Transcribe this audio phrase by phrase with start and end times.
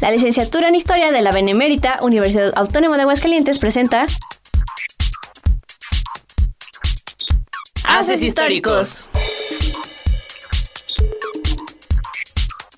[0.00, 4.06] La licenciatura en Historia de la Benemérita Universidad Autónoma de Aguascalientes presenta
[7.82, 9.08] Haces Históricos.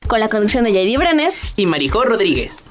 [0.08, 0.96] Con la conducción de J.D.
[0.96, 2.69] Branes y Marijó Rodríguez.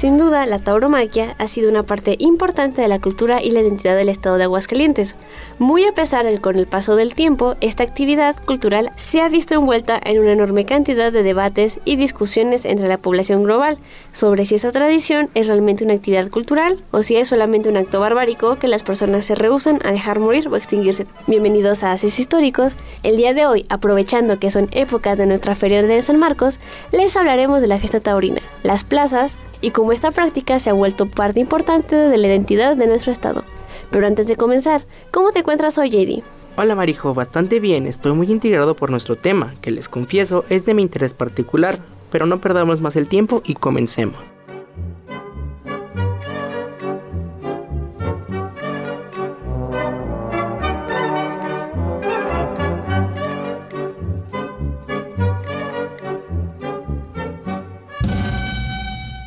[0.00, 3.94] Sin duda, la tauromaquia ha sido una parte importante de la cultura y la identidad
[3.94, 5.14] del estado de Aguascalientes,
[5.58, 9.28] muy a pesar de que con el paso del tiempo, esta actividad cultural se ha
[9.28, 13.76] visto envuelta en una enorme cantidad de debates y discusiones entre la población global
[14.10, 18.00] sobre si esta tradición es realmente una actividad cultural o si es solamente un acto
[18.00, 21.06] barbárico que las personas se rehusan a dejar morir o extinguirse.
[21.26, 22.78] Bienvenidos a Haces Históricos.
[23.02, 26.58] El día de hoy, aprovechando que son épocas de nuestra Feria de San Marcos,
[26.90, 31.06] les hablaremos de la fiesta taurina, las plazas, y cómo esta práctica se ha vuelto
[31.06, 33.44] parte importante de la identidad de nuestro estado.
[33.90, 36.22] Pero antes de comenzar, ¿cómo te encuentras hoy, JD?
[36.56, 40.74] Hola Marijo, bastante bien, estoy muy integrado por nuestro tema, que les confieso es de
[40.74, 41.78] mi interés particular,
[42.10, 44.18] pero no perdamos más el tiempo y comencemos.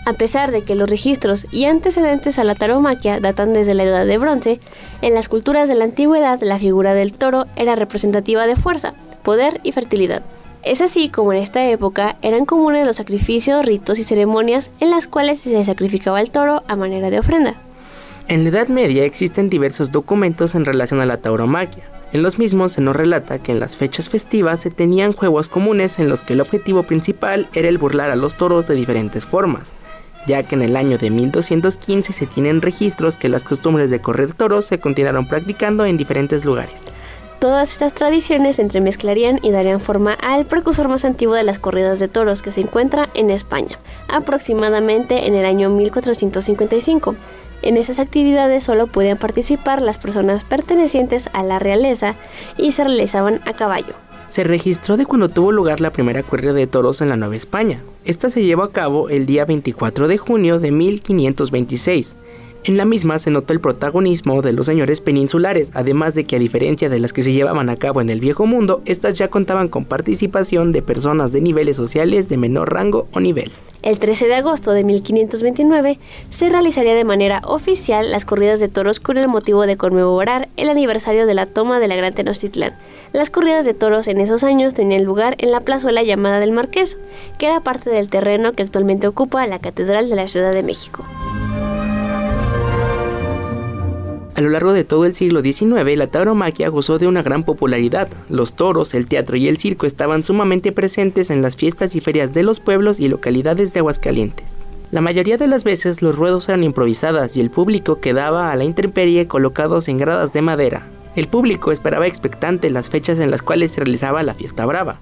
[0.06, 4.06] A pesar de que los registros y antecedentes a la taromaquia datan desde la Edad
[4.06, 4.60] de Bronce,
[5.02, 9.62] en las culturas de la antigüedad la figura del toro era representativa de fuerza, poder
[9.64, 10.22] y fertilidad.
[10.62, 15.08] Es así como en esta época eran comunes los sacrificios, ritos y ceremonias en las
[15.08, 17.56] cuales se sacrificaba el toro a manera de ofrenda.
[18.28, 21.84] En la Edad Media existen diversos documentos en relación a la tauromaquia.
[22.12, 25.98] En los mismos se nos relata que en las fechas festivas se tenían juegos comunes
[26.00, 29.74] en los que el objetivo principal era el burlar a los toros de diferentes formas
[30.26, 34.34] ya que en el año de 1215 se tienen registros que las costumbres de correr
[34.34, 36.84] toros se continuaron practicando en diferentes lugares.
[37.40, 42.00] Todas estas tradiciones se entremezclarían y darían forma al precursor más antiguo de las corridas
[42.00, 47.16] de toros que se encuentra en España, aproximadamente en el año 1455.
[47.62, 52.16] En esas actividades solo podían participar las personas pertenecientes a la realeza
[52.58, 53.94] y se realizaban a caballo
[54.34, 57.84] se registró de cuando tuvo lugar la primera corrida de toros en la Nueva España.
[58.04, 62.16] Esta se llevó a cabo el día 24 de junio de 1526.
[62.66, 66.40] En la misma se notó el protagonismo de los señores peninsulares, además de que a
[66.40, 69.68] diferencia de las que se llevaban a cabo en el viejo mundo, estas ya contaban
[69.68, 73.52] con participación de personas de niveles sociales de menor rango o nivel.
[73.82, 79.02] El 13 de agosto de 1529 se realizaría de manera oficial las corridas de toros
[79.02, 82.78] con el motivo de conmemorar el aniversario de la toma de la Gran Tenochtitlán.
[83.12, 86.98] Las corridas de toros en esos años tenían lugar en la plazuela llamada del Marqués,
[87.38, 91.04] que era parte del terreno que actualmente ocupa la Catedral de la Ciudad de México.
[94.36, 98.10] A lo largo de todo el siglo XIX, la tauromaquia gozó de una gran popularidad.
[98.30, 102.34] Los toros, el teatro y el circo estaban sumamente presentes en las fiestas y ferias
[102.34, 104.48] de los pueblos y localidades de Aguascalientes.
[104.90, 108.64] La mayoría de las veces los ruedos eran improvisadas y el público quedaba a la
[108.64, 110.88] intemperie colocados en gradas de madera.
[111.16, 115.00] El público esperaba expectante las fechas en las cuales se realizaba la fiesta brava.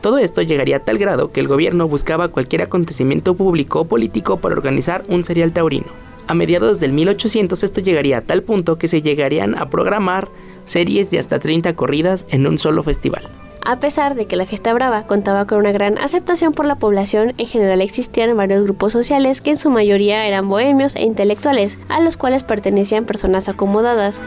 [0.00, 4.38] Todo esto llegaría a tal grado que el gobierno buscaba cualquier acontecimiento público o político
[4.38, 6.11] para organizar un serial taurino.
[6.26, 10.28] A mediados del 1800 esto llegaría a tal punto que se llegarían a programar
[10.64, 13.28] series de hasta 30 corridas en un solo festival.
[13.64, 17.34] A pesar de que la fiesta brava contaba con una gran aceptación por la población,
[17.38, 22.00] en general existían varios grupos sociales que en su mayoría eran bohemios e intelectuales, a
[22.00, 24.20] los cuales pertenecían personas acomodadas.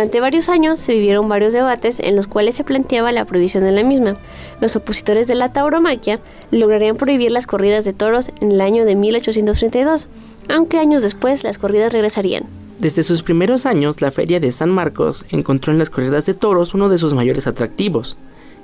[0.00, 3.72] Durante varios años se vivieron varios debates en los cuales se planteaba la prohibición de
[3.72, 4.16] la misma.
[4.58, 6.20] Los opositores de la tauromaquia
[6.50, 10.08] lograrían prohibir las corridas de toros en el año de 1832,
[10.48, 12.44] aunque años después las corridas regresarían.
[12.78, 16.72] Desde sus primeros años, la Feria de San Marcos encontró en las corridas de toros
[16.72, 18.16] uno de sus mayores atractivos,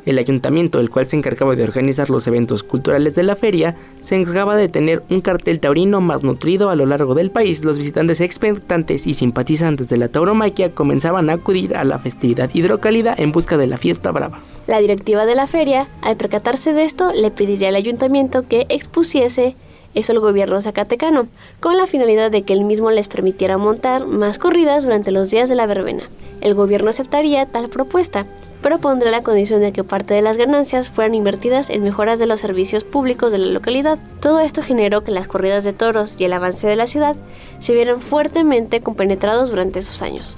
[0.06, 4.14] el ayuntamiento, el cual se encargaba de organizar los eventos culturales de la feria, se
[4.14, 7.64] encargaba de tener un cartel taurino más nutrido a lo largo del país.
[7.64, 13.14] Los visitantes expectantes y simpatizantes de la tauromaquia comenzaban a acudir a la festividad hidrocálida
[13.18, 14.40] en busca de la fiesta brava.
[14.66, 19.56] La directiva de la feria, al percatarse de esto, le pediría al ayuntamiento que expusiese
[19.96, 21.26] eso al gobierno zacatecano,
[21.58, 25.48] con la finalidad de que el mismo les permitiera montar más corridas durante los días
[25.48, 26.04] de la verbena.
[26.42, 28.26] El gobierno aceptaría tal propuesta,
[28.62, 32.40] propondrá la condición de que parte de las ganancias fueran invertidas en mejoras de los
[32.40, 33.98] servicios públicos de la localidad.
[34.20, 37.16] Todo esto generó que las corridas de toros y el avance de la ciudad
[37.60, 40.36] se vieran fuertemente compenetrados durante esos años.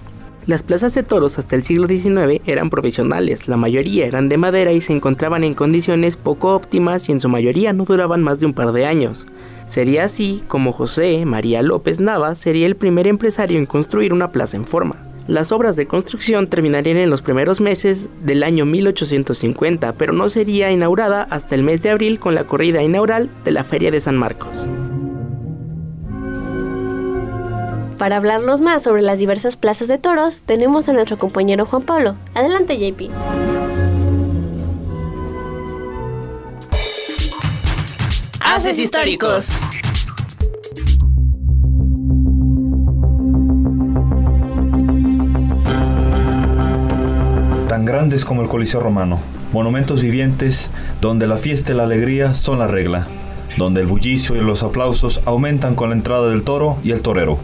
[0.49, 4.73] Las plazas de toros hasta el siglo XIX eran provisionales, la mayoría eran de madera
[4.73, 8.47] y se encontraban en condiciones poco óptimas y en su mayoría no duraban más de
[8.47, 9.27] un par de años.
[9.67, 14.57] Sería así como José María López Nava sería el primer empresario en construir una plaza
[14.57, 14.97] en forma.
[15.29, 20.71] Las obras de construcción terminarían en los primeros meses del año 1850, pero no sería
[20.71, 24.17] inaugurada hasta el mes de abril con la corrida inaugural de la Feria de San
[24.17, 24.67] Marcos.
[27.99, 32.17] Para hablarnos más sobre las diversas plazas de toros, tenemos a nuestro compañero Juan Pablo.
[32.35, 33.11] Adelante, JP.
[38.41, 39.51] Haces históricos.
[47.85, 49.19] Grandes como el Coliseo Romano,
[49.53, 50.71] monumentos vivientes
[51.01, 53.07] donde la fiesta y la alegría son la regla,
[53.57, 57.39] donde el bullicio y los aplausos aumentan con la entrada del toro y el torero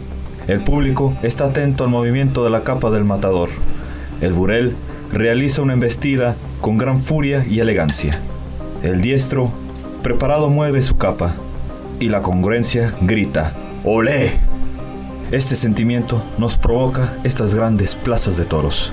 [0.46, 3.48] el público está atento al movimiento de la capa del matador.
[4.20, 4.76] El burel
[5.10, 8.20] realiza una embestida con gran furia y elegancia.
[8.82, 9.50] El diestro,
[10.02, 11.34] preparado, mueve su capa
[11.98, 13.54] y la congruencia grita,
[13.84, 14.32] ¡Olé!
[15.30, 18.92] Este sentimiento nos provoca estas grandes plazas de toros.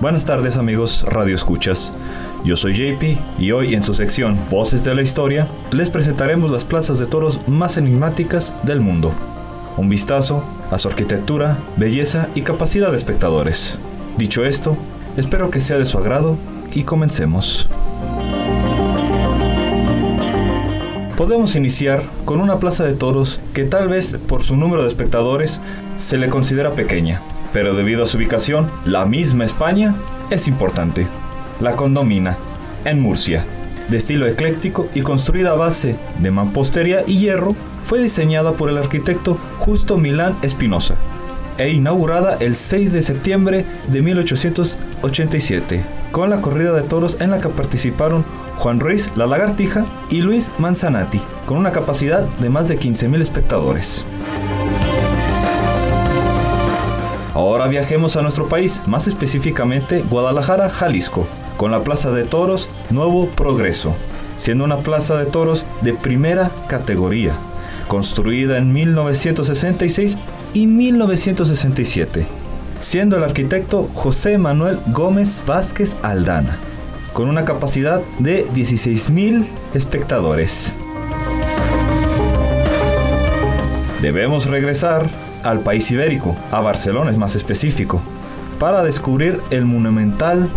[0.00, 1.92] Buenas tardes amigos Radio Escuchas.
[2.42, 6.64] Yo soy JP y hoy en su sección Voces de la Historia les presentaremos las
[6.64, 9.12] plazas de toros más enigmáticas del mundo.
[9.76, 13.78] Un vistazo a su arquitectura, belleza y capacidad de espectadores.
[14.16, 14.74] Dicho esto,
[15.18, 16.38] espero que sea de su agrado
[16.72, 17.68] y comencemos.
[21.14, 25.60] Podemos iniciar con una plaza de toros que tal vez por su número de espectadores
[25.98, 27.20] se le considera pequeña,
[27.52, 29.94] pero debido a su ubicación, la misma España
[30.30, 31.06] es importante
[31.60, 32.36] la condomina,
[32.84, 33.44] en Murcia.
[33.88, 37.54] De estilo ecléctico y construida a base de mampostería y hierro,
[37.84, 40.94] fue diseñada por el arquitecto Justo Milán Espinosa
[41.58, 47.40] e inaugurada el 6 de septiembre de 1887, con la corrida de toros en la
[47.40, 48.24] que participaron
[48.56, 54.06] Juan Ruiz La Lagartija y Luis Manzanati, con una capacidad de más de 15.000 espectadores.
[57.34, 63.28] Ahora viajemos a nuestro país, más específicamente Guadalajara, Jalisco, con la Plaza de Toros Nuevo
[63.28, 63.94] Progreso,
[64.34, 67.34] siendo una plaza de toros de primera categoría,
[67.86, 70.18] construida en 1966
[70.54, 72.26] y 1967,
[72.80, 76.56] siendo el arquitecto José Manuel Gómez Vázquez Aldana,
[77.12, 80.74] con una capacidad de 16.000 espectadores.
[84.00, 85.10] Debemos regresar
[85.44, 88.00] al país ibérico, a Barcelona es más específico,
[88.58, 90.48] para descubrir el monumental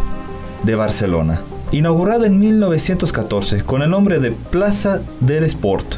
[0.64, 1.42] de Barcelona,
[1.72, 5.96] inaugurada en 1914 con el nombre de Plaza del Sport,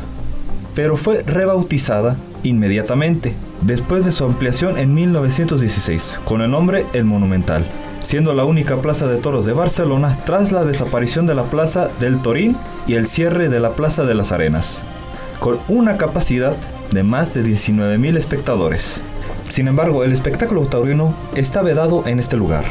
[0.74, 7.66] pero fue rebautizada inmediatamente después de su ampliación en 1916 con el nombre El Monumental,
[8.02, 12.22] siendo la única plaza de toros de Barcelona tras la desaparición de la Plaza del
[12.22, 12.56] Torín
[12.86, 14.84] y el cierre de la Plaza de las Arenas,
[15.40, 16.56] con una capacidad
[16.96, 19.02] de más de 19.000 espectadores.
[19.50, 22.64] Sin embargo, el espectáculo taurino está vedado en este lugar.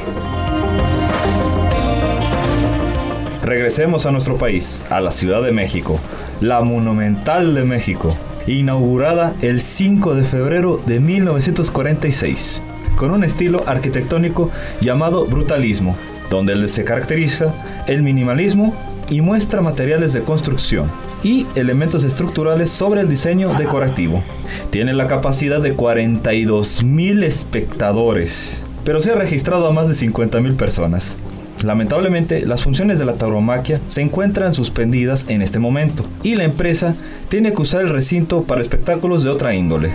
[3.43, 6.00] Regresemos a nuestro país, a la Ciudad de México,
[6.40, 8.16] la Monumental de México,
[8.47, 12.62] inaugurada el 5 de febrero de 1946,
[12.97, 14.50] con un estilo arquitectónico
[14.81, 15.97] llamado brutalismo,
[16.31, 17.52] donde se caracteriza
[17.87, 18.75] el minimalismo
[19.11, 20.90] y muestra materiales de construcción
[21.23, 24.23] y elementos estructurales sobre el diseño decorativo.
[24.70, 31.16] Tiene la capacidad de 42.000 espectadores, pero se ha registrado a más de 50.000 personas.
[31.62, 36.94] Lamentablemente, las funciones de la tauromaquia se encuentran suspendidas en este momento y la empresa
[37.28, 39.94] tiene que usar el recinto para espectáculos de otra índole.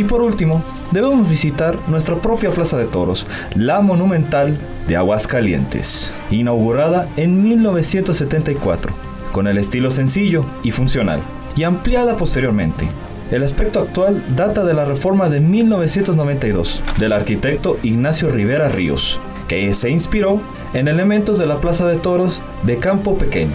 [0.00, 4.56] Y por último, debemos visitar nuestra propia Plaza de Toros, la Monumental
[4.88, 8.94] de Aguascalientes, inaugurada en 1974,
[9.30, 11.20] con el estilo sencillo y funcional,
[11.54, 12.88] y ampliada posteriormente.
[13.30, 19.74] El aspecto actual data de la reforma de 1992 del arquitecto Ignacio Rivera Ríos, que
[19.74, 20.40] se inspiró
[20.72, 23.52] en elementos de la Plaza de Toros de Campo Pequeño.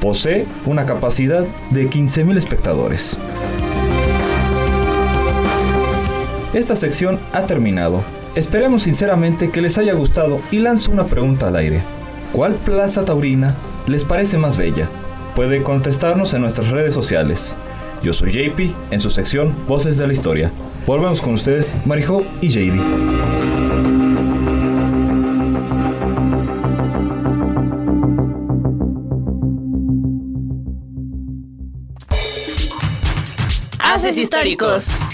[0.00, 3.18] Posee una capacidad de 15.000 espectadores.
[6.54, 8.04] Esta sección ha terminado.
[8.36, 11.82] Esperemos sinceramente que les haya gustado y lanzo una pregunta al aire.
[12.32, 13.56] ¿Cuál plaza taurina
[13.88, 14.88] les parece más bella?
[15.34, 17.56] Puede contestarnos en nuestras redes sociales
[18.04, 20.52] Yo soy JP en su sección Voces de la Historia.
[20.86, 22.80] Volvemos con ustedes, Marijo y JD.
[33.80, 35.13] Haces históricos.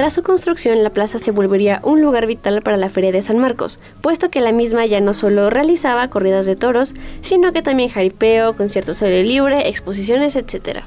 [0.00, 3.36] Tras su construcción, la plaza se volvería un lugar vital para la Feria de San
[3.36, 7.90] Marcos, puesto que la misma ya no solo realizaba corridas de toros, sino que también
[7.90, 10.78] jaripeo, conciertos al aire libre, exposiciones, etc.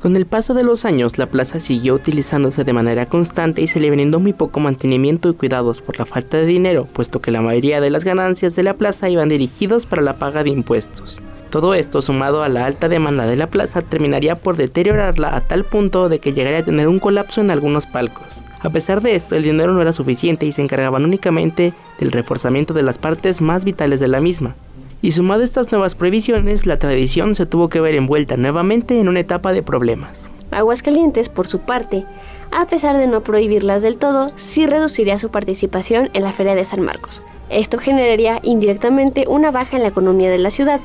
[0.00, 3.80] Con el paso de los años, la plaza siguió utilizándose de manera constante y se
[3.80, 7.42] le brindó muy poco mantenimiento y cuidados por la falta de dinero, puesto que la
[7.42, 11.18] mayoría de las ganancias de la plaza iban dirigidos para la paga de impuestos.
[11.50, 15.64] Todo esto, sumado a la alta demanda de la plaza, terminaría por deteriorarla a tal
[15.64, 18.42] punto de que llegaría a tener un colapso en algunos palcos.
[18.60, 22.74] A pesar de esto, el dinero no era suficiente y se encargaban únicamente del reforzamiento
[22.74, 24.56] de las partes más vitales de la misma,
[25.00, 29.08] y sumado a estas nuevas prohibiciones, la tradición se tuvo que ver envuelta nuevamente en
[29.08, 30.30] una etapa de problemas.
[30.50, 32.04] Aguascalientes, por su parte,
[32.50, 36.64] a pesar de no prohibirlas del todo, sí reduciría su participación en la Feria de
[36.64, 37.22] San Marcos.
[37.48, 40.80] Esto generaría indirectamente una baja en la economía de la ciudad,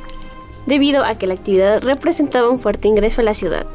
[0.65, 3.65] debido a que la actividad representaba un fuerte ingreso a la ciudad.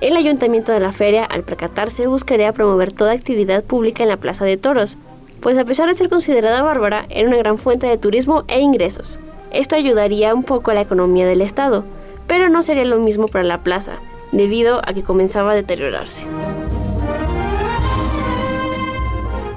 [0.00, 4.44] El ayuntamiento de la feria, al percatarse, buscaría promover toda actividad pública en la Plaza
[4.44, 4.98] de Toros,
[5.40, 9.18] pues a pesar de ser considerada bárbara, era una gran fuente de turismo e ingresos.
[9.52, 11.84] Esto ayudaría un poco a la economía del Estado,
[12.26, 13.94] pero no sería lo mismo para la plaza,
[14.32, 16.26] debido a que comenzaba a deteriorarse.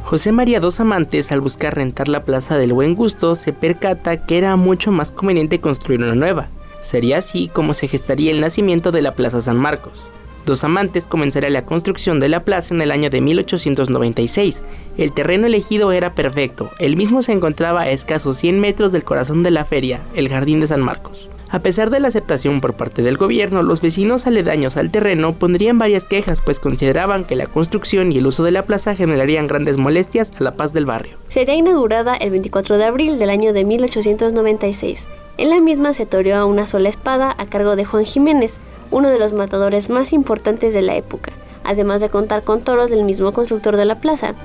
[0.05, 4.39] José María Dos Amantes, al buscar rentar la Plaza del Buen Gusto, se percata que
[4.39, 6.50] era mucho más conveniente construir una nueva.
[6.81, 10.09] Sería así como se gestaría el nacimiento de la Plaza San Marcos.
[10.45, 14.63] Dos Amantes comenzaría la construcción de la plaza en el año de 1896.
[14.98, 19.43] El terreno elegido era perfecto, el mismo se encontraba a escasos 100 metros del corazón
[19.43, 21.29] de la feria, el Jardín de San Marcos.
[21.51, 25.79] A pesar de la aceptación por parte del gobierno, los vecinos aledaños al terreno pondrían
[25.79, 29.77] varias quejas, pues consideraban que la construcción y el uso de la plaza generarían grandes
[29.77, 31.18] molestias a la paz del barrio.
[31.29, 35.08] Sería inaugurada el 24 de abril del año de 1896.
[35.38, 38.58] En la misma se toreó una sola espada a cargo de Juan Jiménez,
[38.91, 41.32] uno de los matadores más importantes de la época,
[41.63, 44.36] además de contar con toros del mismo constructor de la plaza.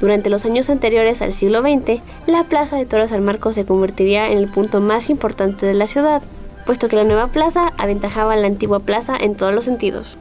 [0.00, 4.30] Durante los años anteriores al siglo XX, la Plaza de Toros San Marcos se convertiría
[4.32, 6.22] en el punto más importante de la ciudad,
[6.64, 10.16] puesto que la nueva plaza aventajaba a la antigua plaza en todos los sentidos.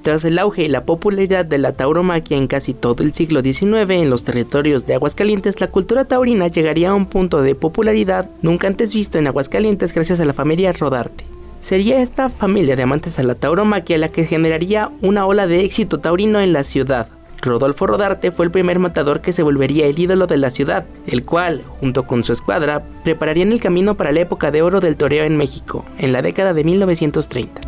[0.00, 3.90] Tras el auge y la popularidad de la tauromaquia en casi todo el siglo XIX
[3.90, 8.66] en los territorios de Aguascalientes, la cultura taurina llegaría a un punto de popularidad nunca
[8.66, 11.24] antes visto en Aguascalientes gracias a la familia Rodarte.
[11.60, 16.00] Sería esta familia de amantes a la tauromaquia la que generaría una ola de éxito
[16.00, 17.08] taurino en la ciudad.
[17.44, 21.24] Rodolfo Rodarte fue el primer matador que se volvería el ídolo de la ciudad, el
[21.24, 25.24] cual, junto con su escuadra, prepararían el camino para la época de oro del toreo
[25.24, 27.60] en México, en la década de 1930.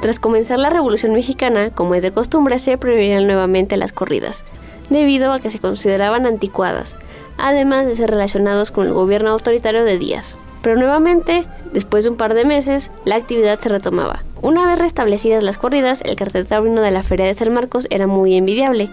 [0.00, 4.44] Tras comenzar la Revolución Mexicana, como es de costumbre, se prohibirían nuevamente las corridas,
[4.88, 6.96] debido a que se consideraban anticuadas,
[7.38, 10.36] además de ser relacionados con el gobierno autoritario de Díaz.
[10.62, 14.22] Pero nuevamente, después de un par de meses, la actividad se retomaba.
[14.42, 18.06] Una vez restablecidas las corridas, el cartel taurino de la Feria de San Marcos era
[18.06, 18.90] muy envidiable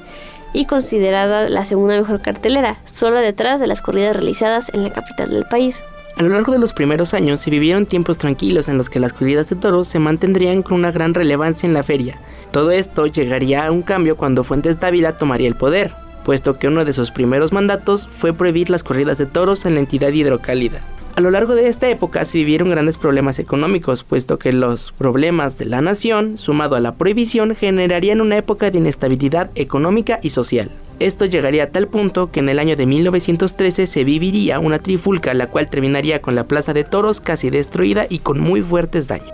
[0.53, 5.32] y considerada la segunda mejor cartelera, solo detrás de las corridas realizadas en la capital
[5.32, 5.84] del país.
[6.15, 9.13] A lo largo de los primeros años se vivieron tiempos tranquilos en los que las
[9.13, 12.20] corridas de toros se mantendrían con una gran relevancia en la feria.
[12.51, 15.91] Todo esto llegaría a un cambio cuando Fuentes Dávila tomaría el poder,
[16.24, 19.79] puesto que uno de sus primeros mandatos fue prohibir las corridas de toros en la
[19.79, 20.82] entidad hidrocálida.
[21.15, 25.60] A lo largo de esta época se vivieron grandes problemas económicos, puesto que los problemas
[25.60, 30.72] de la nación, sumado a la prohibición, generarían una época de inestabilidad económica y social.
[31.00, 35.36] Esto llegaría a tal punto que en el año de 1913 se viviría una trifulca
[35.36, 39.29] la cual terminaría con la plaza de toros casi destruida y con muy fuertes daños.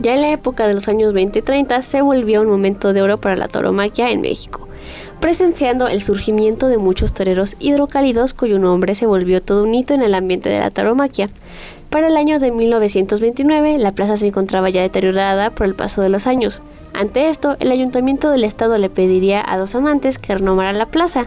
[0.00, 3.00] Ya en la época de los años 20 y 30 se volvió un momento de
[3.00, 4.68] oro para la tauromaquia en México
[5.20, 10.02] presenciando el surgimiento de muchos toreros hidrocálidos cuyo nombre se volvió todo un hito en
[10.02, 11.26] el ambiente de la taromaquia.
[11.90, 16.08] Para el año de 1929, la plaza se encontraba ya deteriorada por el paso de
[16.08, 16.60] los años.
[16.92, 21.26] Ante esto, el ayuntamiento del estado le pediría a dos amantes que renomaran la plaza,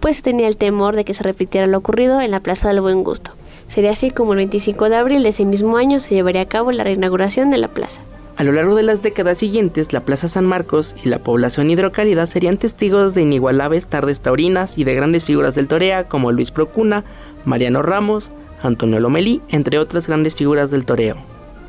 [0.00, 3.02] pues tenía el temor de que se repitiera lo ocurrido en la Plaza del Buen
[3.02, 3.32] Gusto.
[3.66, 6.72] Sería así como el 25 de abril de ese mismo año se llevaría a cabo
[6.72, 8.02] la reinauguración de la plaza.
[8.38, 12.24] A lo largo de las décadas siguientes, la Plaza San Marcos y la población hidrocálida
[12.28, 17.02] serían testigos de inigualables tardes taurinas y de grandes figuras del torea como Luis Procuna,
[17.44, 18.30] Mariano Ramos,
[18.62, 21.16] Antonio Lomelí, entre otras grandes figuras del toreo.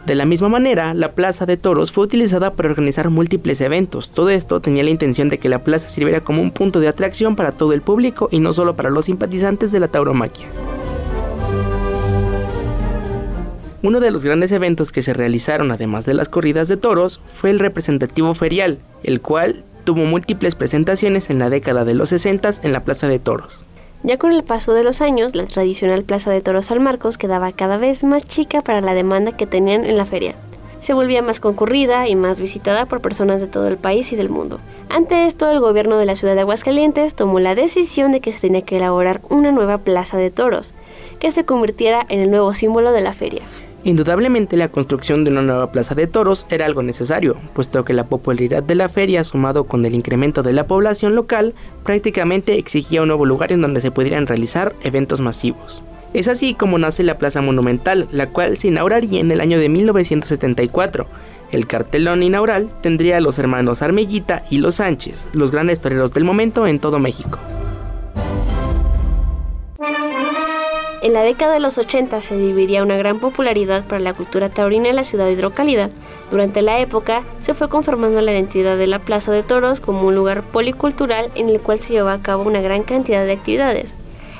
[0.06, 4.12] De la misma manera, la Plaza de Toros fue utilizada para organizar múltiples eventos.
[4.12, 7.36] Todo esto tenía la intención de que la plaza sirviera como un punto de atracción
[7.36, 10.46] para todo el público y no solo para los simpatizantes de la tauromaquia.
[13.82, 17.50] Uno de los grandes eventos que se realizaron además de las corridas de toros fue
[17.50, 22.74] el representativo ferial, el cual tuvo múltiples presentaciones en la década de los 60 en
[22.74, 23.64] la Plaza de Toros.
[24.04, 27.54] Ya con el paso de los años, la tradicional Plaza de Toros San Marcos quedaba
[27.54, 30.36] cada vez más chica para la demanda que tenían en la feria.
[30.82, 34.30] Se volvía más concurrida y más visitada por personas de todo el país y del
[34.30, 34.60] mundo.
[34.90, 38.42] Ante esto, el gobierno de la ciudad de Aguascalientes tomó la decisión de que se
[38.42, 40.74] tenía que elaborar una nueva Plaza de Toros,
[41.20, 43.44] que se convirtiera en el nuevo símbolo de la feria.
[43.86, 48.08] Indudablemente la construcción de una nueva plaza de toros era algo necesario, puesto que la
[48.08, 53.08] popularidad de la feria sumado con el incremento de la población local prácticamente exigía un
[53.08, 55.82] nuevo lugar en donde se pudieran realizar eventos masivos.
[56.14, 59.70] Es así como nace la Plaza Monumental, la cual se inauguraría en el año de
[59.70, 61.08] 1974.
[61.52, 66.24] El cartelón inaugural tendría a los hermanos Armellita y Los Sánchez, los grandes toreros del
[66.24, 67.40] momento en todo México.
[71.02, 74.90] En la década de los 80 se viviría una gran popularidad para la cultura taurina
[74.90, 75.90] en la ciudad hidrocálida.
[76.30, 80.16] Durante la época se fue conformando la identidad de la Plaza de Toros como un
[80.16, 83.96] lugar policultural en el cual se llevaba a cabo una gran cantidad de actividades.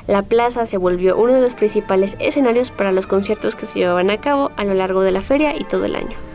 [0.06, 4.10] La plaza se volvió uno de los principales escenarios para los conciertos que se llevaban
[4.10, 6.29] a cabo a lo largo de la feria y todo el año.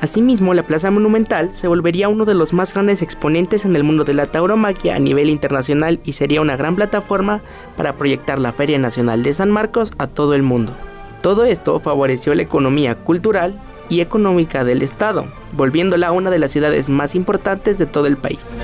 [0.00, 4.04] Asimismo, la Plaza Monumental se volvería uno de los más grandes exponentes en el mundo
[4.04, 7.42] de la tauromaquia a nivel internacional y sería una gran plataforma
[7.76, 10.74] para proyectar la Feria Nacional de San Marcos a todo el mundo.
[11.20, 13.60] Todo esto favoreció la economía cultural
[13.90, 18.56] y económica del estado, volviéndola una de las ciudades más importantes de todo el país.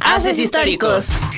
[0.00, 1.37] Haces históricos.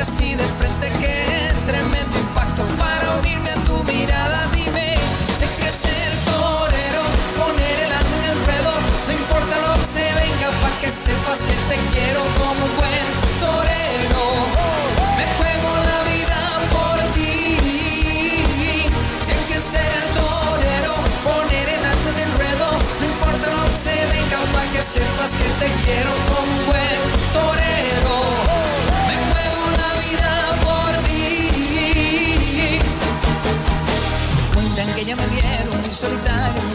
[0.00, 1.31] Así de frente que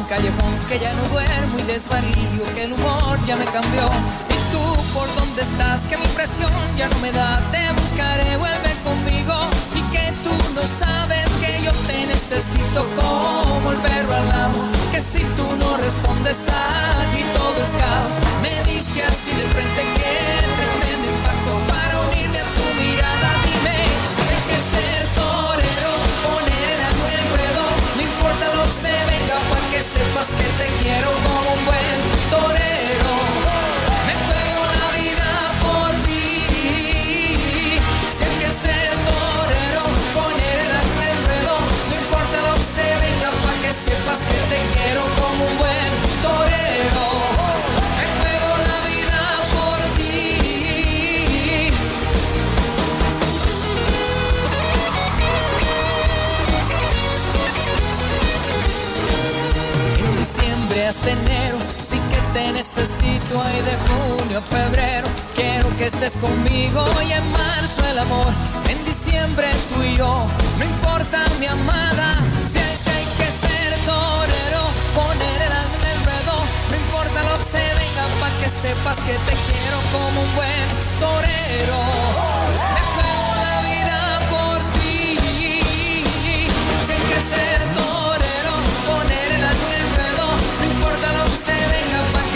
[0.07, 3.85] callejón, que ya no duermo y desvarío, que el humor ya me cambió.
[4.29, 5.85] ¿Y tú por dónde estás?
[5.85, 9.35] Que mi presión ya no me da, te buscaré, vuelve conmigo.
[9.75, 14.71] Y que tú no sabes que yo te necesito como el perro al amo.
[14.91, 18.13] Que si tú no respondes aquí todo es caos.
[18.41, 20.13] Me diste así de frente que
[20.55, 20.86] tremendo
[29.87, 33.13] sepas que te quiero como un buen torero.
[34.05, 35.29] Me juego la vida
[35.63, 37.79] por ti.
[38.11, 41.55] Si hay que ser torero, poner el alma en el ruedo,
[41.89, 45.66] no importa lo que se venga, para que sepas que te quiero como un buen
[60.97, 63.41] diciembre hasta enero, sí que te necesito.
[63.41, 66.85] Ay, de junio a febrero, quiero que estés conmigo.
[67.07, 68.33] Y en marzo el amor,
[68.69, 70.25] en diciembre tú y yo.
[70.57, 72.13] No importa mi amada,
[72.45, 74.63] si hay, si hay que ser torero,
[74.95, 76.35] poner el alma en el ruedo.
[76.71, 80.67] No importa lo que se venga, para que sepas que te quiero como un buen
[80.99, 81.79] torero.
[82.73, 85.17] Me juego la vida por ti.
[86.85, 87.76] Si hay que ser torero,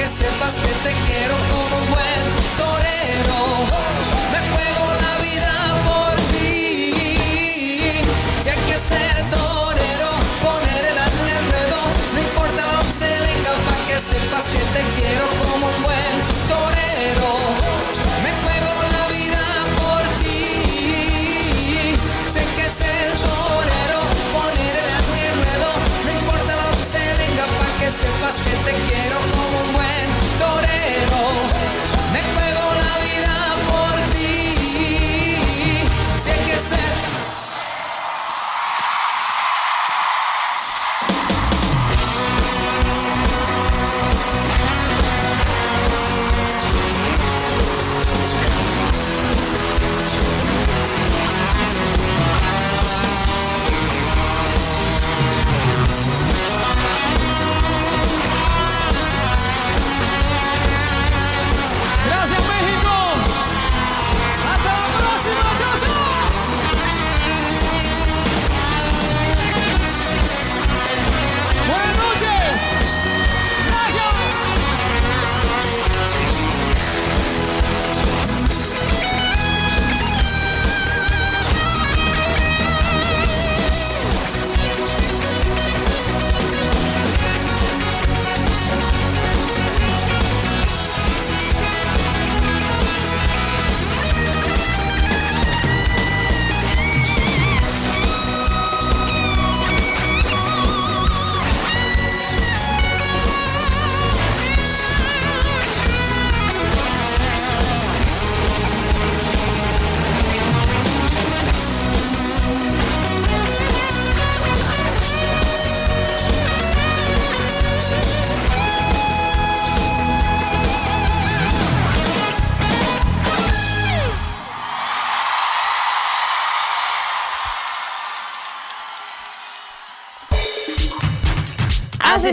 [0.02, 2.40] que sepas que te quiero como un buen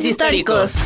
[0.05, 0.77] Históricos.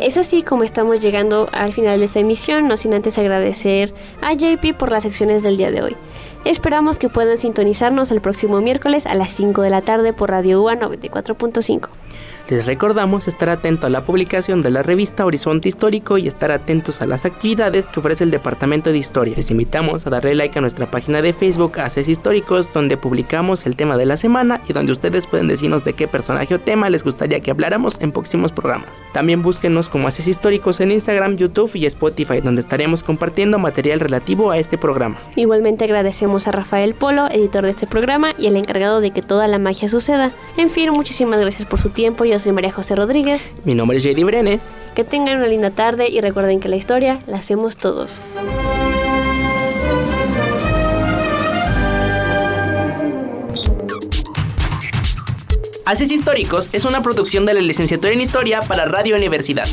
[0.00, 4.34] Es así como estamos llegando al final de esta emisión, no sin antes agradecer a
[4.34, 5.96] JP por las secciones del día de hoy.
[6.44, 10.62] Esperamos que puedan sintonizarnos el próximo miércoles a las 5 de la tarde por Radio
[10.62, 11.88] UA 94.5.
[12.48, 17.02] Les recordamos estar atento a la publicación de la revista Horizonte Histórico y estar atentos
[17.02, 19.34] a las actividades que ofrece el Departamento de Historia.
[19.36, 23.74] Les invitamos a darle like a nuestra página de Facebook Haces Históricos, donde publicamos el
[23.74, 27.02] tema de la semana y donde ustedes pueden decirnos de qué personaje o tema les
[27.02, 29.02] gustaría que habláramos en próximos programas.
[29.12, 34.52] También búsquenos como Haces Históricos en Instagram, YouTube y Spotify, donde estaremos compartiendo material relativo
[34.52, 35.18] a este programa.
[35.34, 39.48] Igualmente agradecemos a Rafael Polo, editor de este programa y el encargado de que toda
[39.48, 40.30] la magia suceda.
[40.56, 42.24] En fin, muchísimas gracias por su tiempo.
[42.36, 43.50] Yo soy María José Rodríguez.
[43.64, 44.76] Mi nombre es JD Brenes.
[44.94, 48.20] Que tengan una linda tarde y recuerden que la historia la hacemos todos.
[55.86, 59.66] Haces Históricos es una producción de la licenciatura en Historia para Radio Universidad.